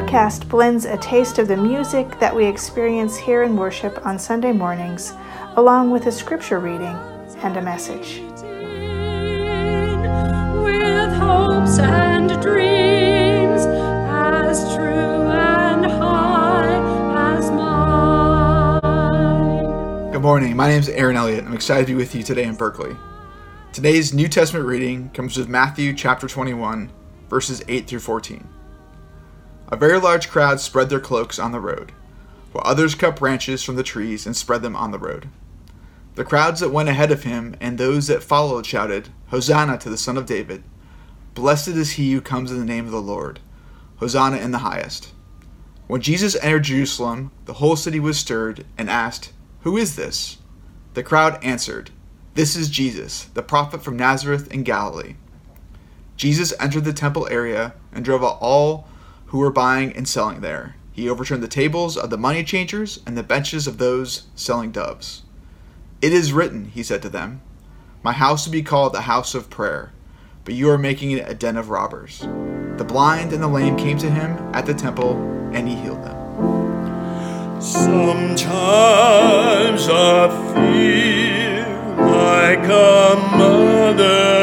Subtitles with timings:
[0.00, 4.50] Podcast blends a taste of the music that we experience here in worship on Sunday
[4.50, 5.12] mornings,
[5.56, 6.96] along with a scripture reading
[7.42, 8.22] and a message.
[10.62, 18.80] With hopes and dreams as true and high as mine.
[20.12, 20.56] Good morning.
[20.56, 21.44] My name is Aaron Elliott.
[21.44, 22.96] I'm excited to be with you today in Berkeley.
[23.74, 26.90] Today's New Testament reading comes with Matthew chapter 21,
[27.28, 28.59] verses 8 through 14.
[29.72, 31.92] A very large crowd spread their cloaks on the road,
[32.50, 35.28] while others cut branches from the trees and spread them on the road.
[36.16, 39.96] The crowds that went ahead of him and those that followed shouted, Hosanna to the
[39.96, 40.64] Son of David!
[41.34, 43.38] Blessed is he who comes in the name of the Lord!
[43.98, 45.12] Hosanna in the highest!
[45.86, 50.38] When Jesus entered Jerusalem, the whole city was stirred and asked, Who is this?
[50.94, 51.90] The crowd answered,
[52.34, 55.14] This is Jesus, the prophet from Nazareth in Galilee.
[56.16, 58.88] Jesus entered the temple area and drove out all
[59.30, 60.74] who were buying and selling there.
[60.92, 65.22] He overturned the tables of the money changers and the benches of those selling doves.
[66.02, 67.40] It is written, he said to them,
[68.02, 69.92] My house will be called a house of prayer,
[70.44, 72.20] but you are making it a den of robbers.
[72.76, 75.12] The blind and the lame came to him at the temple,
[75.54, 77.60] and he healed them.
[77.62, 78.66] Sometimes
[79.88, 84.39] I feel like a motherless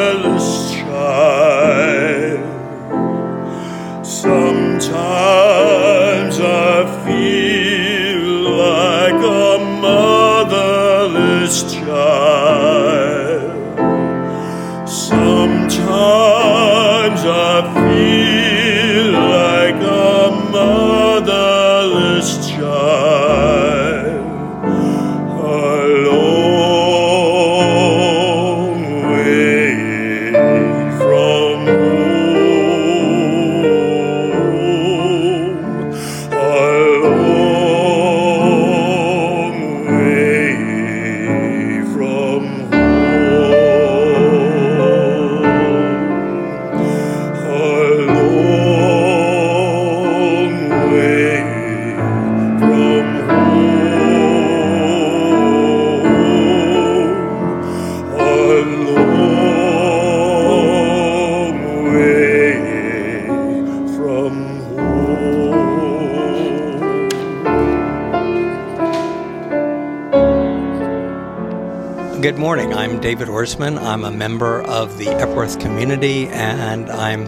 [72.98, 73.78] I'm David Horsman.
[73.78, 77.28] I'm a member of the Epworth community, and I'm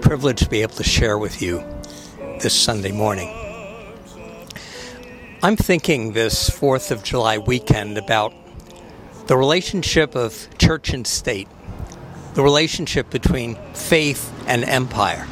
[0.00, 1.64] privileged to be able to share with you
[2.38, 3.28] this Sunday morning.
[5.42, 8.32] I'm thinking this 4th of July weekend about
[9.26, 11.48] the relationship of church and state,
[12.34, 15.26] the relationship between faith and empire.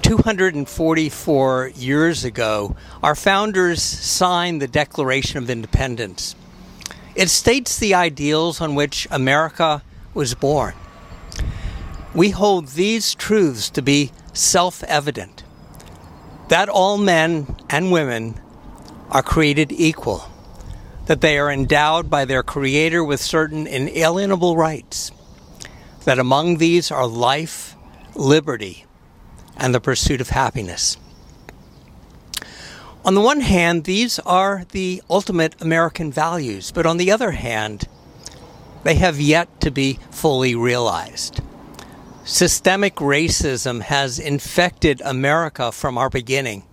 [0.00, 6.34] 244 years ago, our founders signed the Declaration of Independence.
[7.18, 9.82] It states the ideals on which America
[10.14, 10.74] was born.
[12.14, 15.42] We hold these truths to be self evident
[16.46, 18.40] that all men and women
[19.10, 20.30] are created equal,
[21.06, 25.10] that they are endowed by their Creator with certain inalienable rights,
[26.04, 27.74] that among these are life,
[28.14, 28.86] liberty,
[29.56, 30.96] and the pursuit of happiness.
[33.08, 37.88] On the one hand, these are the ultimate American values, but on the other hand,
[38.84, 41.40] they have yet to be fully realized.
[42.24, 46.64] Systemic racism has infected America from our beginning,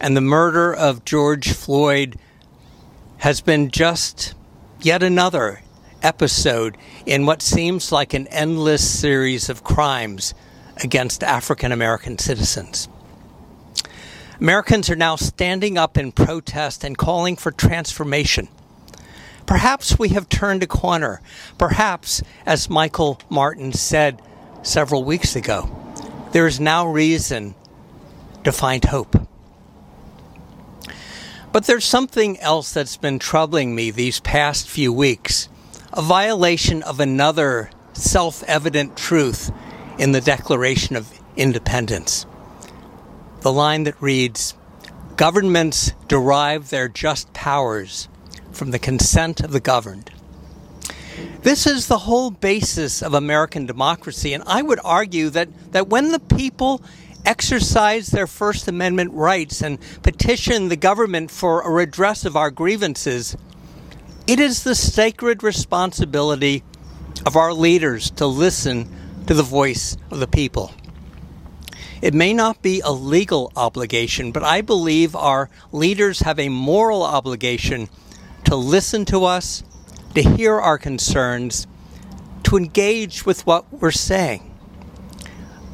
[0.00, 2.16] and the murder of George Floyd
[3.18, 4.32] has been just
[4.80, 5.60] yet another
[6.02, 10.32] episode in what seems like an endless series of crimes
[10.82, 12.88] against African American citizens.
[14.40, 18.48] Americans are now standing up in protest and calling for transformation.
[19.46, 21.22] Perhaps we have turned a corner.
[21.56, 24.20] Perhaps, as Michael Martin said
[24.62, 25.70] several weeks ago,
[26.32, 27.54] there is now reason
[28.44, 29.16] to find hope.
[31.52, 35.48] But there's something else that's been troubling me these past few weeks
[35.92, 39.50] a violation of another self evident truth
[39.98, 42.26] in the Declaration of Independence.
[43.46, 44.54] The line that reads
[45.14, 48.08] Governments derive their just powers
[48.50, 50.10] from the consent of the governed.
[51.42, 56.10] This is the whole basis of American democracy, and I would argue that, that when
[56.10, 56.82] the people
[57.24, 63.36] exercise their First Amendment rights and petition the government for a redress of our grievances,
[64.26, 66.64] it is the sacred responsibility
[67.24, 68.90] of our leaders to listen
[69.28, 70.72] to the voice of the people.
[72.02, 77.02] It may not be a legal obligation, but I believe our leaders have a moral
[77.02, 77.88] obligation
[78.44, 79.62] to listen to us,
[80.14, 81.66] to hear our concerns,
[82.44, 84.52] to engage with what we're saying.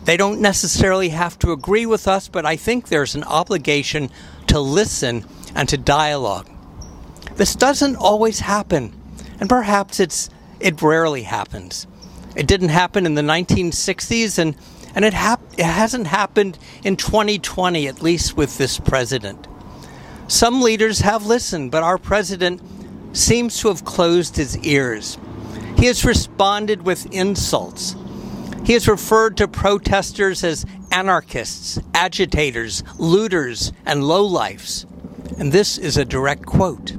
[0.05, 4.11] They don't necessarily have to agree with us, but I think there's an obligation
[4.49, 6.49] to listen and to dialogue.
[7.37, 8.93] This doesn't always happen,
[9.39, 10.29] and perhaps it's
[10.61, 11.87] it rarely happens.
[12.35, 14.57] It didn't happen in the 1960s, and,
[14.95, 19.47] and it, hap- it hasn't happened in 2020, at least with this president.
[20.29, 22.61] Some leaders have listened, but our president
[23.17, 25.19] seems to have closed his ears.
[25.77, 27.97] He has responded with insults.
[28.65, 34.87] He has referred to protesters as anarchists, agitators, looters, and lowlifes.
[35.39, 36.93] And this is a direct quote.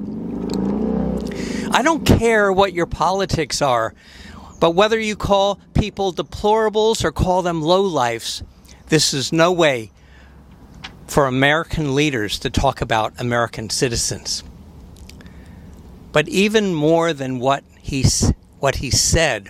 [1.71, 3.93] I don't care what your politics are.
[4.63, 8.43] But whether you call people deplorables or call them lowlifes,
[8.87, 9.91] this is no way
[11.05, 14.41] for American leaders to talk about American citizens.
[16.13, 18.05] But even more than what he,
[18.61, 19.49] what he said,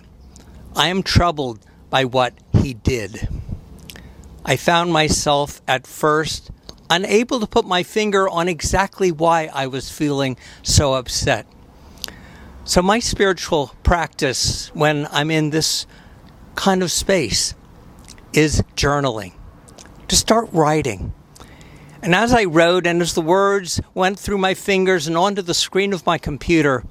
[0.75, 1.59] I am troubled
[1.91, 3.27] by what he did.
[4.43, 6.49] I found myself at first
[6.89, 11.45] unable to put my finger on exactly why I was feeling so upset.
[12.65, 15.85] So, my spiritual practice when I'm in this
[16.55, 17.55] kind of space
[18.31, 19.33] is journaling,
[20.07, 21.13] to start writing.
[22.01, 25.53] And as I wrote, and as the words went through my fingers and onto the
[25.53, 26.85] screen of my computer,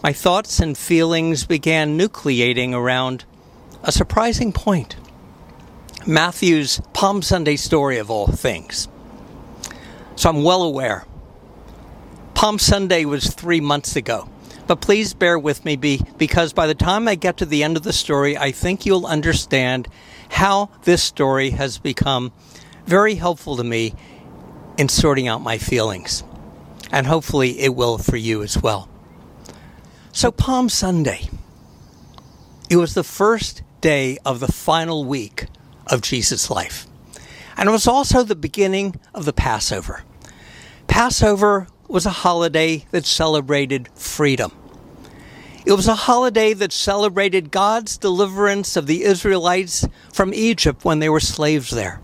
[0.00, 3.24] my thoughts and feelings began nucleating around
[3.82, 4.96] a surprising point
[6.06, 8.86] Matthew's Palm Sunday story of all things.
[10.14, 11.04] So I'm well aware.
[12.34, 14.28] Palm Sunday was three months ago.
[14.70, 17.76] But please bear with me be, because by the time I get to the end
[17.76, 19.88] of the story, I think you'll understand
[20.28, 22.30] how this story has become
[22.86, 23.96] very helpful to me
[24.78, 26.22] in sorting out my feelings.
[26.92, 28.88] And hopefully it will for you as well.
[30.12, 31.28] So, Palm Sunday.
[32.70, 35.46] It was the first day of the final week
[35.88, 36.86] of Jesus' life.
[37.56, 40.04] And it was also the beginning of the Passover.
[40.86, 44.52] Passover was a holiday that celebrated freedom.
[45.66, 51.08] It was a holiday that celebrated God's deliverance of the Israelites from Egypt when they
[51.08, 52.00] were slaves there.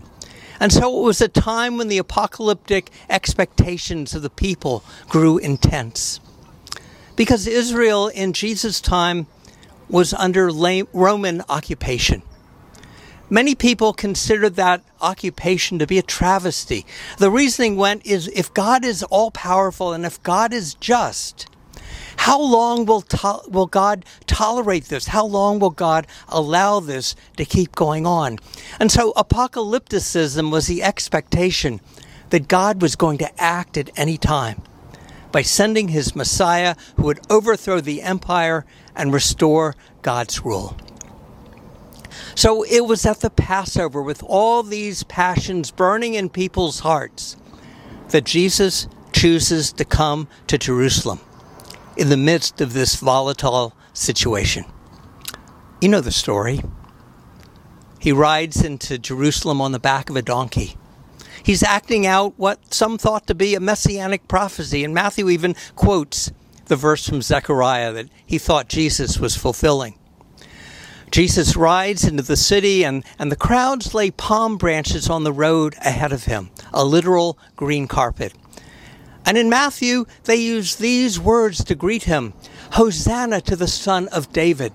[0.59, 6.19] And so it was a time when the apocalyptic expectations of the people grew intense.
[7.15, 9.27] Because Israel in Jesus' time
[9.89, 10.49] was under
[10.93, 12.21] Roman occupation.
[13.29, 16.85] Many people considered that occupation to be a travesty.
[17.17, 21.47] The reasoning went is if God is all powerful and if God is just,
[22.27, 25.07] how long will, to- will God tolerate this?
[25.07, 28.37] How long will God allow this to keep going on?
[28.81, 31.79] And so apocalypticism was the expectation
[32.31, 34.61] that God was going to act at any time
[35.31, 40.75] by sending his Messiah who would overthrow the empire and restore God's rule.
[42.35, 47.37] So it was at the Passover with all these passions burning in people's hearts
[48.09, 51.21] that Jesus chooses to come to Jerusalem
[51.97, 54.65] in the midst of this volatile situation.
[55.81, 56.61] You know the story.
[57.99, 60.77] He rides into Jerusalem on the back of a donkey.
[61.43, 66.31] He's acting out what some thought to be a messianic prophecy, and Matthew even quotes
[66.65, 69.97] the verse from Zechariah that he thought Jesus was fulfilling.
[71.09, 75.75] Jesus rides into the city, and, and the crowds lay palm branches on the road
[75.81, 78.33] ahead of him, a literal green carpet.
[79.27, 82.31] And in Matthew, they use these words to greet him
[82.71, 84.71] Hosanna to the Son of David.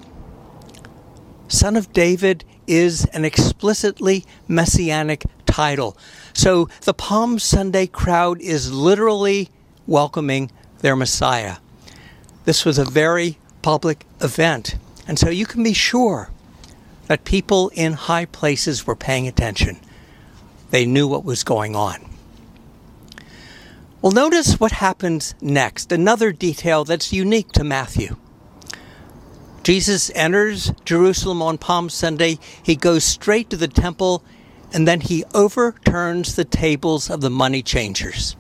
[1.48, 5.96] Son of David is an explicitly messianic title.
[6.34, 9.48] So the Palm Sunday crowd is literally
[9.86, 11.56] welcoming their Messiah.
[12.44, 14.76] This was a very public event.
[15.08, 16.28] And so you can be sure
[17.06, 19.80] that people in high places were paying attention.
[20.70, 22.11] They knew what was going on.
[24.02, 28.16] Well, notice what happens next, another detail that's unique to Matthew.
[29.62, 32.40] Jesus enters Jerusalem on Palm Sunday.
[32.64, 34.24] He goes straight to the temple
[34.72, 38.34] and then he overturns the tables of the money changers.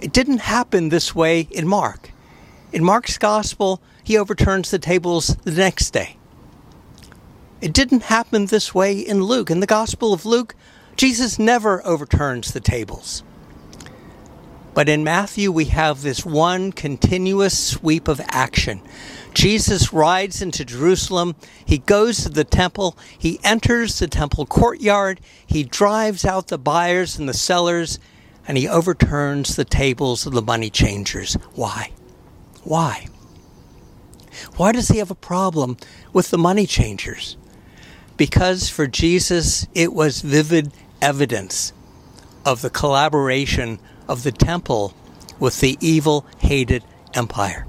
[0.00, 2.12] It didn't happen this way in Mark.
[2.72, 6.18] In Mark's gospel, he overturns the tables the next day.
[7.60, 9.50] It didn't happen this way in Luke.
[9.50, 10.54] In the gospel of Luke,
[10.94, 13.24] Jesus never overturns the tables.
[14.76, 18.82] But in Matthew, we have this one continuous sweep of action.
[19.32, 21.34] Jesus rides into Jerusalem.
[21.64, 22.94] He goes to the temple.
[23.18, 25.22] He enters the temple courtyard.
[25.46, 27.98] He drives out the buyers and the sellers,
[28.46, 31.38] and he overturns the tables of the money changers.
[31.54, 31.92] Why?
[32.62, 33.06] Why?
[34.56, 35.78] Why does he have a problem
[36.12, 37.38] with the money changers?
[38.18, 41.72] Because for Jesus, it was vivid evidence
[42.44, 44.94] of the collaboration of the temple
[45.38, 46.84] with the evil, hated
[47.14, 47.66] empire.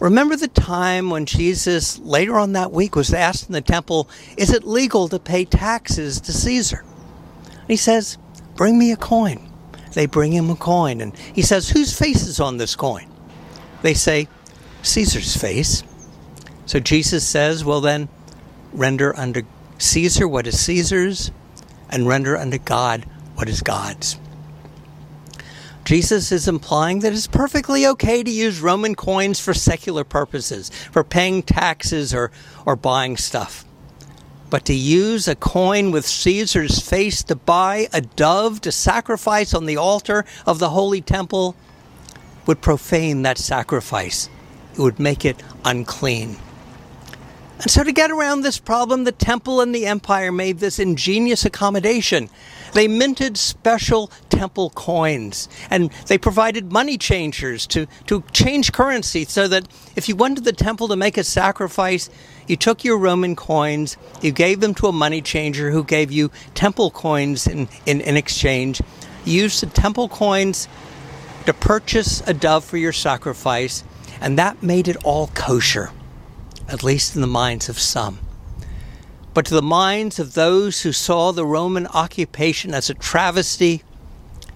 [0.00, 4.52] Remember the time when Jesus, later on that week, was asked in the temple, Is
[4.52, 6.84] it legal to pay taxes to Caesar?
[7.46, 8.16] And he says,
[8.54, 9.48] Bring me a coin.
[9.94, 13.10] They bring him a coin, and he says, Whose face is on this coin?
[13.82, 14.28] They say,
[14.82, 15.82] Caesar's face.
[16.66, 18.08] So Jesus says, Well, then,
[18.72, 19.42] render unto
[19.78, 21.32] Caesar what is Caesar's,
[21.90, 23.04] and render unto God
[23.34, 24.18] what is God's.
[25.88, 31.02] Jesus is implying that it's perfectly okay to use Roman coins for secular purposes, for
[31.02, 32.30] paying taxes or,
[32.66, 33.64] or buying stuff.
[34.50, 39.64] But to use a coin with Caesar's face to buy a dove to sacrifice on
[39.64, 41.56] the altar of the holy temple
[42.44, 44.28] would profane that sacrifice.
[44.74, 46.36] It would make it unclean.
[47.60, 51.44] And so, to get around this problem, the temple and the empire made this ingenious
[51.44, 52.30] accommodation.
[52.72, 59.48] They minted special temple coins and they provided money changers to, to change currency so
[59.48, 62.08] that if you went to the temple to make a sacrifice,
[62.46, 66.30] you took your Roman coins, you gave them to a money changer who gave you
[66.54, 68.80] temple coins in, in, in exchange.
[69.24, 70.68] You used the temple coins
[71.46, 73.82] to purchase a dove for your sacrifice,
[74.20, 75.90] and that made it all kosher
[76.68, 78.18] at least in the minds of some.
[79.34, 83.82] But to the minds of those who saw the Roman occupation as a travesty,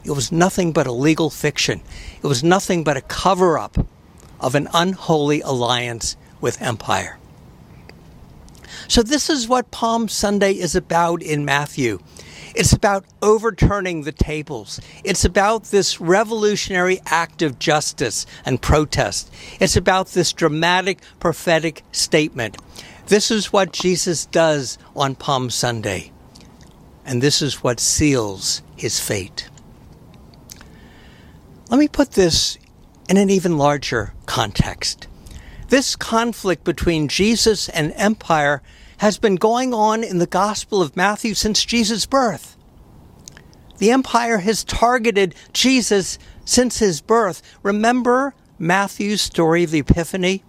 [0.04, 1.80] it was nothing but a legal fiction.
[2.22, 3.86] It was nothing but a cover up
[4.40, 7.18] of an unholy alliance with empire.
[8.88, 12.00] So, this is what Palm Sunday is about in Matthew.
[12.54, 14.80] It's about overturning the tables.
[15.04, 19.32] It's about this revolutionary act of justice and protest.
[19.60, 22.56] It's about this dramatic prophetic statement.
[23.06, 26.12] This is what Jesus does on Palm Sunday.
[27.04, 29.48] And this is what seals his fate.
[31.68, 32.58] Let me put this
[33.08, 35.08] in an even larger context.
[35.68, 38.62] This conflict between Jesus and empire
[39.02, 42.56] has been going on in the Gospel of Matthew since Jesus' birth.
[43.78, 47.42] The empire has targeted Jesus since his birth.
[47.64, 50.44] Remember Matthew's story of the Epiphany?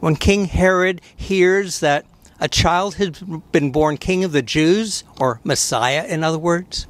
[0.00, 2.04] When King Herod hears that
[2.40, 3.10] a child has
[3.52, 6.88] been born king of the Jews, or Messiah, in other words.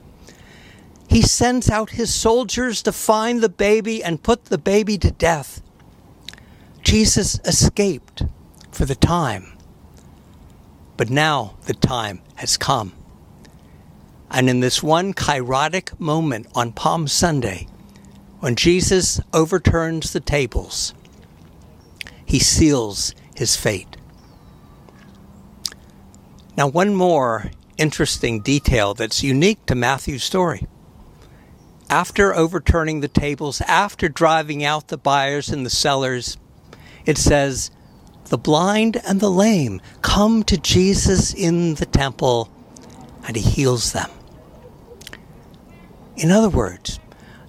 [1.07, 5.61] He sends out his soldiers to find the baby and put the baby to death.
[6.81, 8.23] Jesus escaped
[8.73, 9.58] for the time.
[10.99, 12.93] But now the time has come.
[14.31, 17.67] And in this one kairotic moment on Palm Sunday,
[18.41, 20.93] when Jesus overturns the tables,
[22.27, 23.97] he seals his fate.
[26.57, 30.67] Now, one more interesting detail that's unique to Matthew's story.
[31.89, 36.37] After overturning the tables, after driving out the buyers and the sellers,
[37.07, 37.71] it says,
[38.29, 42.51] The blind and the lame come to Jesus in the temple,
[43.27, 44.11] and he heals them.
[46.17, 47.01] In other words,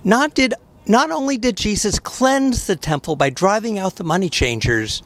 [0.03, 0.53] not did
[0.85, 5.03] not only did Jesus cleanse the temple by driving out the money changers,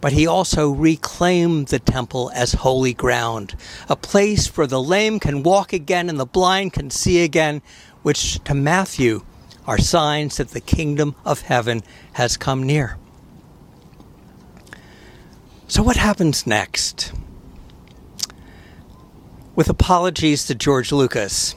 [0.00, 3.56] but he also reclaimed the temple as holy ground,
[3.88, 7.62] a place where the lame can walk again and the blind can see again,
[8.02, 9.22] which to Matthew
[9.66, 11.82] are signs that the kingdom of heaven
[12.12, 12.98] has come near.
[15.72, 17.14] So, what happens next?
[19.56, 21.54] With apologies to George Lucas,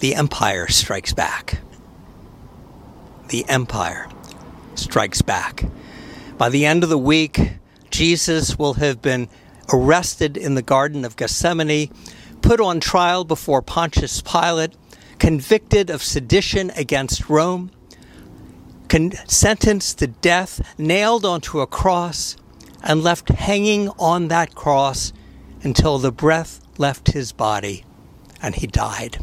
[0.00, 1.60] the Empire strikes back.
[3.28, 4.10] The Empire
[4.74, 5.64] strikes back.
[6.36, 7.52] By the end of the week,
[7.90, 9.30] Jesus will have been
[9.72, 11.90] arrested in the Garden of Gethsemane,
[12.42, 14.76] put on trial before Pontius Pilate,
[15.18, 17.70] convicted of sedition against Rome,
[18.90, 22.36] con- sentenced to death, nailed onto a cross,
[22.82, 25.12] and left hanging on that cross
[25.62, 27.84] until the breath left his body
[28.42, 29.18] and he died.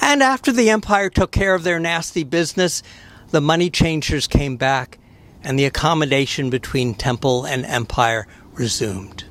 [0.00, 2.82] And after the empire took care of their nasty business,
[3.30, 4.98] the money changers came back
[5.42, 9.24] and the accommodation between temple and empire resumed.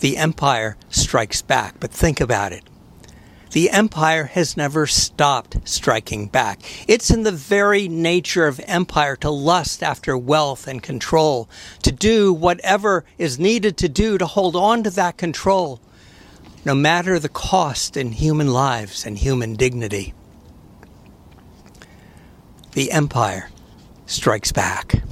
[0.00, 2.67] The empire strikes back, but think about it.
[3.50, 6.60] The empire has never stopped striking back.
[6.86, 11.48] It's in the very nature of empire to lust after wealth and control,
[11.82, 15.80] to do whatever is needed to do to hold on to that control
[16.64, 20.12] no matter the cost in human lives and human dignity.
[22.72, 23.48] The empire
[24.06, 25.02] strikes back.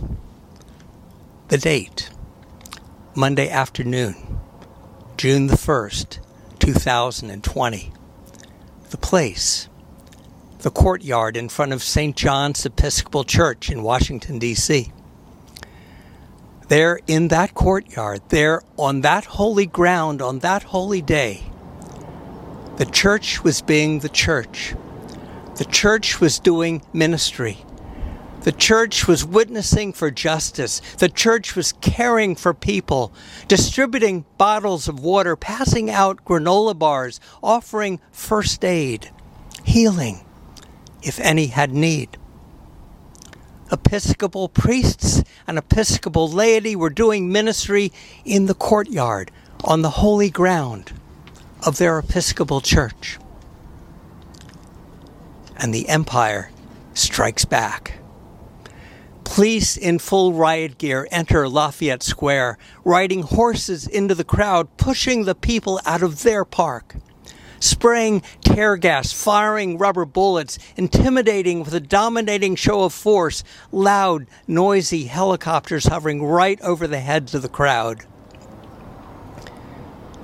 [1.49, 2.11] The date
[3.15, 4.41] Monday afternoon,
[5.17, 6.19] June the 1st,
[6.59, 7.93] 2020.
[9.07, 9.69] Place
[10.63, 12.17] the courtyard in front of St.
[12.17, 14.91] John's Episcopal Church in Washington, D.C.
[16.67, 21.45] There in that courtyard, there on that holy ground, on that holy day,
[22.79, 24.75] the church was being the church.
[25.55, 27.65] The church was doing ministry.
[28.47, 30.79] The church was witnessing for justice.
[30.99, 33.13] The church was caring for people,
[33.49, 39.11] distributing bottles of water, passing out granola bars, offering first aid,
[39.65, 40.25] healing,
[41.03, 42.19] if any had need.
[43.73, 47.91] Episcopal priests and Episcopal laity were doing ministry
[48.25, 49.33] in the courtyard
[49.65, 50.93] on the holy ground
[51.67, 53.19] of their Episcopal church.
[55.57, 56.53] And the empire
[56.95, 58.06] strikes back.
[59.37, 65.35] Police in full riot gear enter Lafayette Square, riding horses into the crowd, pushing the
[65.35, 66.97] people out of their park
[67.61, 75.05] spraying tear gas, firing rubber bullets, intimidating with a dominating show of force, loud, noisy
[75.05, 78.07] helicopters hovering right over the heads of the crowd.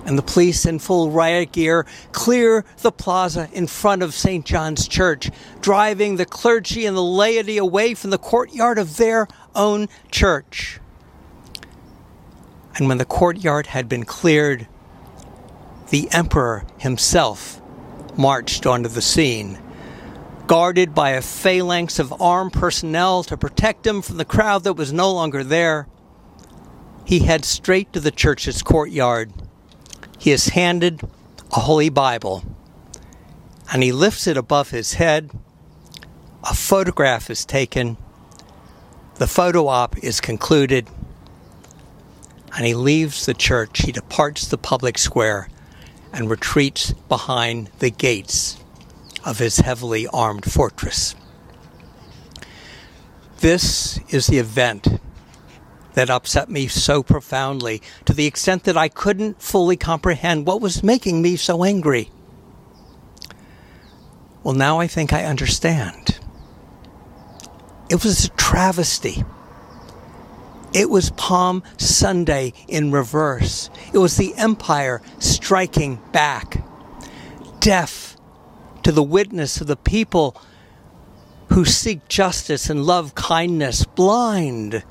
[0.05, 4.45] And the police in full riot gear clear the plaza in front of St.
[4.45, 9.89] John's Church, driving the clergy and the laity away from the courtyard of their own
[10.11, 10.81] church.
[12.75, 14.67] And when the courtyard had been cleared,
[15.91, 17.61] the emperor himself
[18.17, 19.59] marched onto the scene,
[20.47, 24.93] guarded by a phalanx of armed personnel to protect him from the crowd that was
[24.93, 25.87] no longer there.
[27.05, 29.33] He heads straight to the church's courtyard.
[30.23, 31.01] He is handed
[31.51, 32.45] a holy Bible
[33.73, 35.33] and he lifts it above his head.
[36.45, 37.97] A photograph is taken.
[39.17, 40.87] The photo op is concluded
[42.57, 43.81] and he leaves the church.
[43.81, 45.49] He departs the public square
[46.13, 48.63] and retreats behind the gates
[49.25, 51.17] of his heavily armed fortress.
[53.41, 54.87] This is the event
[55.95, 60.83] that upset me so profoundly to the extent that I couldn't fully comprehend what was
[60.83, 62.11] making me so angry.
[64.43, 66.19] Well, now I think I understand.
[67.89, 69.25] It was a travesty.
[70.73, 73.69] It was Palm Sunday in reverse.
[73.93, 76.65] It was the empire striking back,
[77.61, 78.17] deaf
[78.83, 80.41] to the witness of the people
[81.51, 84.83] who seek justice and love kindness, blind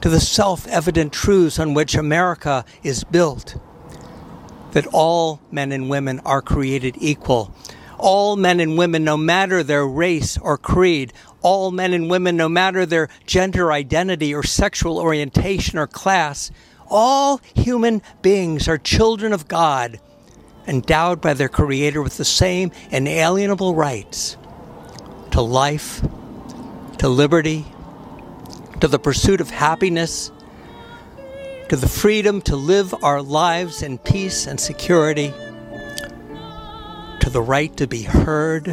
[0.00, 3.56] to the self evident truths on which America is built
[4.72, 7.54] that all men and women are created equal.
[7.98, 12.48] All men and women, no matter their race or creed, all men and women, no
[12.48, 16.50] matter their gender identity or sexual orientation or class,
[16.88, 20.00] all human beings are children of God,
[20.66, 24.36] endowed by their Creator with the same inalienable rights
[25.32, 26.00] to life,
[26.98, 27.66] to liberty,
[28.80, 30.30] to the pursuit of happiness,
[31.68, 35.32] to the freedom to live our lives in peace and security,
[37.20, 38.64] to the right to be heard,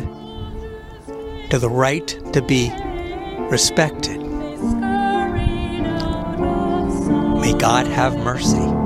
[1.49, 2.71] to the right to be
[3.49, 4.21] respected.
[7.41, 8.85] May God have mercy.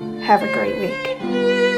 [0.00, 1.69] Have a great week.